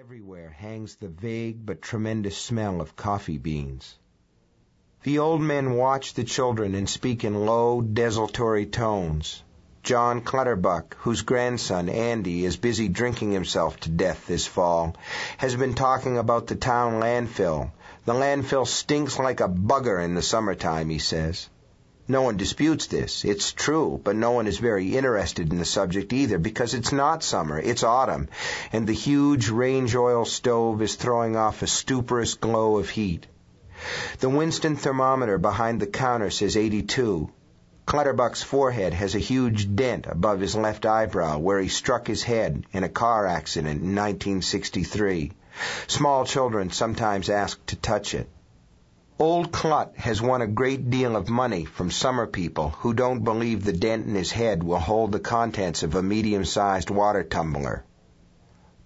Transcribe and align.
Everywhere 0.00 0.50
hangs 0.50 0.94
the 0.94 1.08
vague 1.08 1.66
but 1.66 1.82
tremendous 1.82 2.36
smell 2.36 2.80
of 2.80 2.94
coffee 2.94 3.36
beans. 3.36 3.98
The 5.02 5.18
old 5.18 5.40
men 5.40 5.72
watch 5.72 6.14
the 6.14 6.22
children 6.22 6.76
and 6.76 6.88
speak 6.88 7.24
in 7.24 7.44
low, 7.46 7.80
desultory 7.80 8.64
tones. 8.66 9.42
John 9.82 10.20
Clutterbuck, 10.20 10.94
whose 10.98 11.22
grandson, 11.22 11.88
Andy, 11.88 12.44
is 12.44 12.56
busy 12.56 12.86
drinking 12.86 13.32
himself 13.32 13.80
to 13.80 13.88
death 13.88 14.28
this 14.28 14.46
fall, 14.46 14.94
has 15.36 15.56
been 15.56 15.74
talking 15.74 16.16
about 16.16 16.46
the 16.46 16.54
town 16.54 17.00
landfill. 17.00 17.72
The 18.04 18.14
landfill 18.14 18.68
stinks 18.68 19.18
like 19.18 19.40
a 19.40 19.48
bugger 19.48 20.00
in 20.04 20.14
the 20.14 20.22
summertime, 20.22 20.90
he 20.90 21.00
says. 21.00 21.48
No 22.10 22.22
one 22.22 22.38
disputes 22.38 22.86
this. 22.86 23.22
It's 23.22 23.52
true, 23.52 24.00
but 24.02 24.16
no 24.16 24.30
one 24.30 24.46
is 24.46 24.56
very 24.56 24.96
interested 24.96 25.52
in 25.52 25.58
the 25.58 25.66
subject 25.66 26.14
either 26.14 26.38
because 26.38 26.72
it's 26.72 26.90
not 26.90 27.22
summer, 27.22 27.58
it's 27.58 27.82
autumn, 27.82 28.30
and 28.72 28.86
the 28.86 28.94
huge 28.94 29.50
range 29.50 29.94
oil 29.94 30.24
stove 30.24 30.80
is 30.80 30.94
throwing 30.94 31.36
off 31.36 31.60
a 31.60 31.66
stuporous 31.66 32.32
glow 32.32 32.78
of 32.78 32.88
heat. 32.88 33.26
The 34.20 34.30
Winston 34.30 34.76
thermometer 34.76 35.36
behind 35.36 35.80
the 35.80 35.86
counter 35.86 36.30
says 36.30 36.56
82. 36.56 37.30
Clutterbuck's 37.84 38.42
forehead 38.42 38.94
has 38.94 39.14
a 39.14 39.18
huge 39.18 39.76
dent 39.76 40.06
above 40.06 40.40
his 40.40 40.56
left 40.56 40.86
eyebrow 40.86 41.36
where 41.36 41.60
he 41.60 41.68
struck 41.68 42.06
his 42.06 42.22
head 42.22 42.64
in 42.72 42.84
a 42.84 42.88
car 42.88 43.26
accident 43.26 43.82
in 43.82 43.94
1963. 43.94 45.32
Small 45.88 46.24
children 46.24 46.70
sometimes 46.70 47.28
ask 47.28 47.64
to 47.66 47.76
touch 47.76 48.14
it. 48.14 48.30
Old 49.20 49.50
Clut 49.50 49.96
has 49.96 50.22
won 50.22 50.42
a 50.42 50.46
great 50.46 50.90
deal 50.90 51.16
of 51.16 51.28
money 51.28 51.64
from 51.64 51.90
summer 51.90 52.24
people 52.24 52.68
who 52.68 52.94
don't 52.94 53.24
believe 53.24 53.64
the 53.64 53.72
dent 53.72 54.06
in 54.06 54.14
his 54.14 54.30
head 54.30 54.62
will 54.62 54.78
hold 54.78 55.10
the 55.10 55.18
contents 55.18 55.82
of 55.82 55.96
a 55.96 56.02
medium-sized 56.04 56.88
water 56.88 57.24
tumbler. 57.24 57.84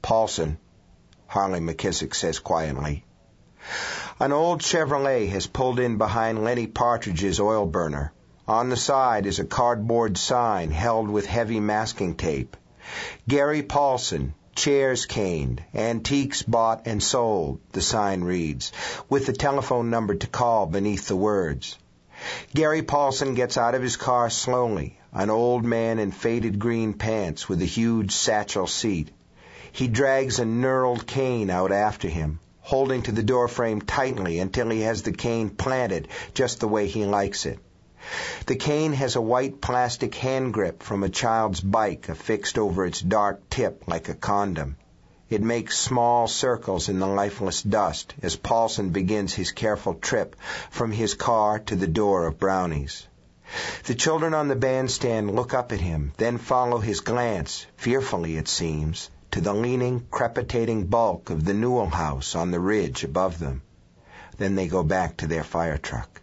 Paulson, 0.00 0.56
Harley 1.26 1.60
McKissick 1.60 2.14
says 2.14 2.38
quietly. 2.38 3.04
An 4.18 4.32
old 4.32 4.62
Chevrolet 4.62 5.28
has 5.28 5.46
pulled 5.46 5.78
in 5.78 5.98
behind 5.98 6.42
Lenny 6.42 6.66
Partridge's 6.66 7.38
oil 7.38 7.66
burner. 7.66 8.14
On 8.48 8.70
the 8.70 8.76
side 8.78 9.26
is 9.26 9.38
a 9.38 9.44
cardboard 9.44 10.16
sign 10.16 10.70
held 10.70 11.10
with 11.10 11.26
heavy 11.26 11.60
masking 11.60 12.14
tape. 12.14 12.56
Gary 13.28 13.62
Paulson, 13.62 14.32
Chairs 14.54 15.06
caned, 15.06 15.64
antiques 15.74 16.42
bought 16.42 16.82
and 16.86 17.02
sold, 17.02 17.60
the 17.72 17.80
sign 17.80 18.22
reads, 18.22 18.70
with 19.08 19.24
the 19.26 19.32
telephone 19.32 19.88
number 19.88 20.14
to 20.14 20.26
call 20.26 20.66
beneath 20.66 21.08
the 21.08 21.16
words. 21.16 21.78
Gary 22.54 22.82
Paulson 22.82 23.34
gets 23.34 23.56
out 23.56 23.74
of 23.74 23.82
his 23.82 23.96
car 23.96 24.28
slowly, 24.28 24.98
an 25.12 25.30
old 25.30 25.64
man 25.64 25.98
in 25.98 26.12
faded 26.12 26.58
green 26.58 26.92
pants 26.92 27.48
with 27.48 27.62
a 27.62 27.66
huge 27.66 28.12
satchel 28.12 28.66
seat. 28.66 29.10
He 29.72 29.88
drags 29.88 30.38
a 30.38 30.44
knurled 30.44 31.06
cane 31.06 31.48
out 31.48 31.72
after 31.72 32.08
him, 32.08 32.38
holding 32.60 33.02
to 33.02 33.12
the 33.12 33.22
doorframe 33.22 33.80
tightly 33.80 34.38
until 34.38 34.68
he 34.68 34.82
has 34.82 35.02
the 35.02 35.12
cane 35.12 35.48
planted 35.48 36.08
just 36.34 36.60
the 36.60 36.68
way 36.68 36.86
he 36.86 37.06
likes 37.06 37.46
it. 37.46 37.58
The 38.46 38.56
cane 38.56 38.94
has 38.94 39.14
a 39.14 39.20
white 39.20 39.60
plastic 39.60 40.14
hand 40.16 40.52
grip 40.52 40.82
from 40.82 41.04
a 41.04 41.08
child's 41.08 41.60
bike 41.60 42.08
affixed 42.08 42.58
over 42.58 42.84
its 42.84 43.00
dark 43.00 43.48
tip 43.48 43.84
like 43.86 44.08
a 44.08 44.14
condom. 44.14 44.76
It 45.30 45.40
makes 45.40 45.78
small 45.78 46.26
circles 46.26 46.88
in 46.88 46.98
the 46.98 47.06
lifeless 47.06 47.62
dust 47.62 48.14
as 48.20 48.34
Paulson 48.34 48.90
begins 48.90 49.34
his 49.34 49.52
careful 49.52 49.94
trip 49.94 50.34
from 50.70 50.90
his 50.90 51.14
car 51.14 51.58
to 51.60 51.76
the 51.76 51.86
door 51.86 52.26
of 52.26 52.38
Brownie's. 52.38 53.06
The 53.84 53.94
children 53.94 54.34
on 54.34 54.48
the 54.48 54.56
bandstand 54.56 55.34
look 55.36 55.54
up 55.54 55.72
at 55.72 55.80
him, 55.80 56.12
then 56.16 56.38
follow 56.38 56.78
his 56.78 57.00
glance, 57.00 57.66
fearfully 57.76 58.36
it 58.36 58.48
seems, 58.48 59.10
to 59.30 59.40
the 59.40 59.54
leaning, 59.54 60.06
crepitating 60.10 60.86
bulk 60.86 61.30
of 61.30 61.44
the 61.44 61.54
Newell 61.54 61.90
house 61.90 62.34
on 62.34 62.50
the 62.50 62.60
ridge 62.60 63.04
above 63.04 63.38
them. 63.38 63.62
Then 64.38 64.54
they 64.54 64.68
go 64.68 64.82
back 64.82 65.18
to 65.18 65.26
their 65.26 65.44
fire 65.44 65.78
truck. 65.78 66.21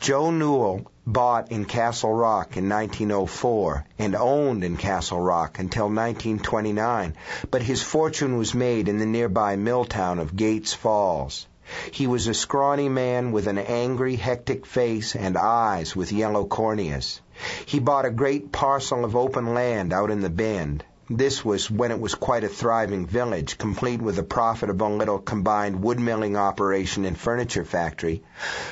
Joe 0.00 0.30
Newell 0.30 0.90
bought 1.06 1.50
in 1.52 1.64
Castle 1.64 2.12
Rock 2.12 2.56
in 2.56 2.68
1904 2.68 3.86
and 3.98 4.14
owned 4.14 4.64
in 4.64 4.76
Castle 4.76 5.20
Rock 5.20 5.58
until 5.58 5.84
1929, 5.84 7.14
but 7.50 7.62
his 7.62 7.82
fortune 7.82 8.36
was 8.36 8.54
made 8.54 8.88
in 8.88 8.98
the 8.98 9.06
nearby 9.06 9.56
mill 9.56 9.84
town 9.84 10.18
of 10.18 10.36
Gates 10.36 10.72
Falls. 10.72 11.46
He 11.90 12.06
was 12.06 12.26
a 12.26 12.34
scrawny 12.34 12.88
man 12.90 13.32
with 13.32 13.46
an 13.46 13.56
angry, 13.56 14.16
hectic 14.16 14.66
face 14.66 15.16
and 15.16 15.36
eyes 15.36 15.96
with 15.96 16.12
yellow 16.12 16.44
corneas. 16.44 17.20
He 17.64 17.78
bought 17.78 18.04
a 18.04 18.10
great 18.10 18.52
parcel 18.52 19.04
of 19.04 19.16
open 19.16 19.54
land 19.54 19.92
out 19.92 20.10
in 20.10 20.20
the 20.20 20.28
bend. 20.28 20.84
This 21.10 21.44
was 21.44 21.70
when 21.70 21.90
it 21.90 22.00
was 22.00 22.14
quite 22.14 22.44
a 22.44 22.48
thriving 22.48 23.04
village, 23.04 23.58
complete 23.58 24.00
with 24.00 24.18
a 24.18 24.22
profitable 24.22 24.96
little 24.96 25.18
combined 25.18 25.82
wood 25.82 26.00
milling 26.00 26.34
operation 26.34 27.04
and 27.04 27.18
furniture 27.18 27.64
factory, 27.66 28.22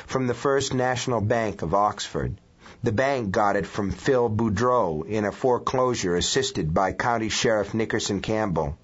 from 0.06 0.26
the 0.26 0.34
First 0.34 0.72
National 0.72 1.20
Bank 1.20 1.60
of 1.60 1.74
Oxford. 1.74 2.40
The 2.82 2.90
bank 2.90 3.32
got 3.32 3.56
it 3.56 3.66
from 3.66 3.90
Phil 3.90 4.30
Boudreau 4.30 5.06
in 5.06 5.26
a 5.26 5.30
foreclosure 5.30 6.16
assisted 6.16 6.72
by 6.72 6.92
County 6.92 7.28
Sheriff 7.28 7.74
Nickerson 7.74 8.22
Campbell. 8.22 8.78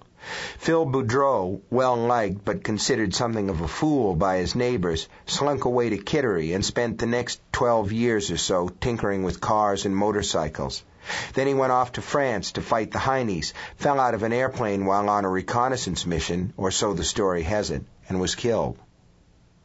Phil 0.57 0.85
Boudreau, 0.85 1.61
well 1.69 1.95
liked 1.95 2.43
but 2.43 2.61
considered 2.61 3.15
something 3.15 3.49
of 3.49 3.61
a 3.61 3.69
fool 3.69 4.15
by 4.15 4.35
his 4.39 4.53
neighbors, 4.53 5.07
slunk 5.25 5.63
away 5.63 5.87
to 5.87 5.97
Kittery 5.97 6.51
and 6.51 6.65
spent 6.65 6.97
the 6.97 7.05
next 7.05 7.39
twelve 7.53 7.93
years 7.93 8.29
or 8.29 8.35
so 8.35 8.67
tinkering 8.81 9.23
with 9.23 9.39
cars 9.39 9.85
and 9.85 9.95
motorcycles. 9.95 10.83
Then 11.35 11.47
he 11.47 11.53
went 11.53 11.71
off 11.71 11.93
to 11.93 12.01
France 12.01 12.51
to 12.51 12.61
fight 12.61 12.91
the 12.91 12.99
Heinies, 12.99 13.53
fell 13.77 13.97
out 13.97 14.13
of 14.13 14.23
an 14.23 14.33
airplane 14.33 14.85
while 14.85 15.09
on 15.09 15.23
a 15.23 15.29
reconnaissance 15.29 16.05
mission, 16.05 16.51
or 16.57 16.69
so 16.69 16.93
the 16.93 17.05
story 17.05 17.43
has 17.43 17.71
it, 17.71 17.85
and 18.09 18.19
was 18.19 18.35
killed. 18.35 18.77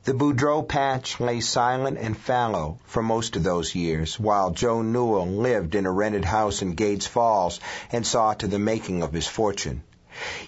The 0.04 0.14
Boudreau 0.14 0.62
patch 0.62 1.18
lay 1.18 1.40
silent 1.40 1.98
and 1.98 2.16
fallow 2.16 2.78
for 2.84 3.02
most 3.02 3.34
of 3.34 3.42
those 3.42 3.74
years, 3.74 4.20
while 4.20 4.52
Joe 4.52 4.82
Newell 4.82 5.26
lived 5.26 5.74
in 5.74 5.84
a 5.84 5.90
rented 5.90 6.24
house 6.24 6.62
in 6.62 6.74
Gates 6.74 7.08
Falls 7.08 7.58
and 7.90 8.06
saw 8.06 8.34
to 8.34 8.46
the 8.46 8.60
making 8.60 9.02
of 9.02 9.12
his 9.12 9.26
fortune. 9.26 9.82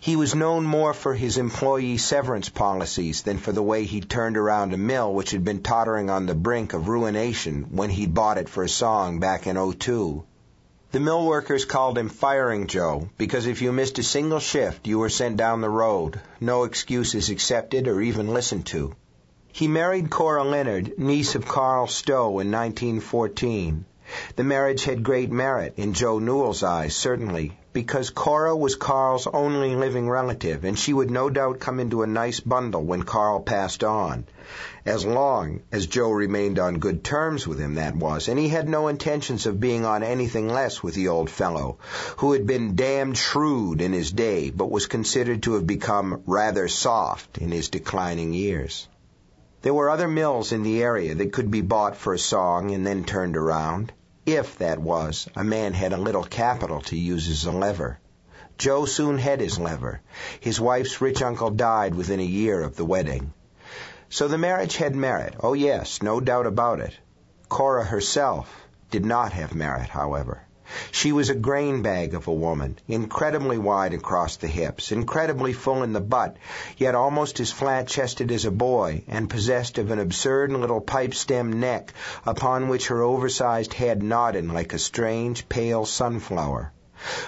He 0.00 0.14
was 0.14 0.32
known 0.32 0.62
more 0.62 0.94
for 0.94 1.14
his 1.14 1.38
employee 1.38 1.98
severance 1.98 2.48
policies 2.48 3.22
than 3.22 3.38
for 3.38 3.50
the 3.50 3.64
way 3.64 3.82
he'd 3.82 4.08
turned 4.08 4.36
around 4.36 4.72
a 4.72 4.76
mill 4.76 5.12
which 5.12 5.32
had 5.32 5.44
been 5.44 5.60
tottering 5.60 6.08
on 6.08 6.26
the 6.26 6.36
brink 6.36 6.72
of 6.72 6.86
ruination 6.86 7.66
when 7.72 7.90
he'd 7.90 8.14
bought 8.14 8.38
it 8.38 8.48
for 8.48 8.62
a 8.62 8.68
song 8.68 9.18
back 9.18 9.44
in 9.44 9.56
'02. 9.56 10.22
The 10.92 11.00
mill 11.00 11.26
workers 11.26 11.64
called 11.64 11.98
him 11.98 12.08
Firing 12.08 12.68
Joe 12.68 13.08
because 13.18 13.48
if 13.48 13.60
you 13.60 13.72
missed 13.72 13.98
a 13.98 14.04
single 14.04 14.38
shift, 14.38 14.86
you 14.86 15.00
were 15.00 15.08
sent 15.08 15.36
down 15.36 15.62
the 15.62 15.68
road, 15.68 16.20
no 16.40 16.62
excuses 16.62 17.28
accepted 17.28 17.88
or 17.88 18.00
even 18.00 18.32
listened 18.32 18.66
to. 18.66 18.94
He 19.52 19.66
married 19.66 20.10
Cora 20.10 20.44
Leonard, 20.44 20.96
niece 20.96 21.34
of 21.34 21.48
Carl 21.48 21.88
Stowe, 21.88 22.38
in 22.38 22.52
1914. 22.52 23.84
The 24.36 24.44
marriage 24.44 24.84
had 24.84 25.02
great 25.02 25.32
merit, 25.32 25.74
in 25.76 25.92
Joe 25.92 26.20
Newell's 26.20 26.62
eyes, 26.62 26.94
certainly, 26.94 27.58
because 27.72 28.10
Cora 28.10 28.54
was 28.56 28.76
Carl's 28.76 29.26
only 29.26 29.74
living 29.74 30.08
relative, 30.08 30.64
and 30.64 30.78
she 30.78 30.92
would 30.92 31.10
no 31.10 31.28
doubt 31.28 31.58
come 31.58 31.80
into 31.80 32.02
a 32.02 32.06
nice 32.06 32.38
bundle 32.38 32.84
when 32.84 33.02
Carl 33.02 33.40
passed 33.40 33.82
on. 33.82 34.24
As 34.84 35.04
long 35.04 35.62
as 35.72 35.88
Joe 35.88 36.12
remained 36.12 36.60
on 36.60 36.78
good 36.78 37.02
terms 37.02 37.48
with 37.48 37.58
him, 37.58 37.74
that 37.74 37.96
was, 37.96 38.28
and 38.28 38.38
he 38.38 38.48
had 38.48 38.68
no 38.68 38.86
intentions 38.86 39.44
of 39.44 39.58
being 39.58 39.84
on 39.84 40.04
anything 40.04 40.48
less 40.48 40.84
with 40.84 40.94
the 40.94 41.08
old 41.08 41.28
fellow, 41.28 41.78
who 42.18 42.30
had 42.30 42.46
been 42.46 42.76
damned 42.76 43.18
shrewd 43.18 43.80
in 43.80 43.92
his 43.92 44.12
day, 44.12 44.50
but 44.50 44.70
was 44.70 44.86
considered 44.86 45.42
to 45.42 45.54
have 45.54 45.66
become 45.66 46.22
rather 46.26 46.68
soft 46.68 47.38
in 47.38 47.50
his 47.50 47.70
declining 47.70 48.32
years. 48.32 48.86
There 49.66 49.74
were 49.74 49.90
other 49.90 50.06
mills 50.06 50.52
in 50.52 50.62
the 50.62 50.80
area 50.80 51.12
that 51.16 51.32
could 51.32 51.50
be 51.50 51.60
bought 51.60 51.96
for 51.96 52.14
a 52.14 52.20
song 52.20 52.70
and 52.70 52.86
then 52.86 53.02
turned 53.02 53.36
around, 53.36 53.92
if, 54.24 54.58
that 54.58 54.78
was, 54.78 55.28
a 55.34 55.42
man 55.42 55.72
had 55.72 55.92
a 55.92 55.96
little 55.96 56.22
capital 56.22 56.82
to 56.82 56.96
use 56.96 57.28
as 57.28 57.46
a 57.46 57.50
lever. 57.50 57.98
Joe 58.58 58.84
soon 58.84 59.18
had 59.18 59.40
his 59.40 59.58
lever. 59.58 60.02
His 60.38 60.60
wife's 60.60 61.00
rich 61.00 61.20
uncle 61.20 61.50
died 61.50 61.96
within 61.96 62.20
a 62.20 62.34
year 62.40 62.62
of 62.62 62.76
the 62.76 62.84
wedding. 62.84 63.32
So 64.08 64.28
the 64.28 64.38
marriage 64.38 64.76
had 64.76 64.94
merit. 64.94 65.34
Oh 65.40 65.54
yes, 65.54 66.00
no 66.00 66.20
doubt 66.20 66.46
about 66.46 66.78
it. 66.78 66.94
Cora 67.48 67.82
herself 67.82 68.68
did 68.92 69.04
not 69.04 69.32
have 69.32 69.52
merit, 69.52 69.88
however. 69.88 70.45
She 70.90 71.12
was 71.12 71.30
a 71.30 71.34
grain 71.36 71.82
bag 71.82 72.12
of 72.12 72.26
a 72.26 72.32
woman, 72.32 72.80
incredibly 72.88 73.56
wide 73.56 73.94
across 73.94 74.34
the 74.34 74.48
hips, 74.48 74.90
incredibly 74.90 75.52
full 75.52 75.84
in 75.84 75.92
the 75.92 76.00
butt, 76.00 76.38
yet 76.76 76.96
almost 76.96 77.38
as 77.38 77.52
flat 77.52 77.86
chested 77.86 78.32
as 78.32 78.44
a 78.44 78.50
boy, 78.50 79.04
and 79.06 79.30
possessed 79.30 79.78
of 79.78 79.92
an 79.92 80.00
absurd 80.00 80.50
little 80.50 80.80
pipe 80.80 81.14
stem 81.14 81.60
neck 81.60 81.92
upon 82.26 82.66
which 82.66 82.88
her 82.88 83.00
oversized 83.00 83.74
head 83.74 84.02
nodded 84.02 84.48
like 84.52 84.72
a 84.72 84.78
strange, 84.80 85.48
pale 85.48 85.86
sunflower. 85.86 86.72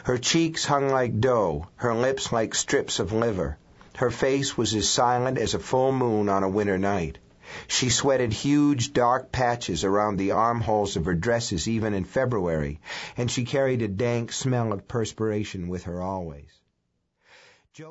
Her 0.02 0.19
cheeks 0.19 0.64
hung 0.64 0.88
like 0.88 1.20
dough, 1.20 1.69
her 1.76 1.94
lips 1.94 2.32
like 2.32 2.56
strips 2.56 2.99
of 2.99 3.12
liver. 3.12 3.56
Her 3.99 4.11
face 4.11 4.56
was 4.56 4.75
as 4.75 4.88
silent 4.88 5.38
as 5.38 5.55
a 5.55 5.61
full 5.61 5.93
moon 5.93 6.29
on 6.29 6.43
a 6.43 6.49
winter 6.49 6.76
night. 6.76 7.19
She 7.66 7.88
sweated 7.88 8.32
huge 8.32 8.92
dark 8.92 9.32
patches 9.32 9.82
around 9.84 10.16
the 10.18 10.32
armholes 10.32 10.96
of 10.96 11.06
her 11.06 11.14
dresses 11.14 11.66
even 11.66 11.94
in 11.94 12.04
February, 12.04 12.80
and 13.16 13.30
she 13.30 13.44
carried 13.44 13.82
a 13.82 13.88
dank 13.88 14.32
smell 14.32 14.72
of 14.72 14.86
perspiration 14.86 15.68
with 15.68 15.84
her 15.84 16.02
always. 16.02 16.57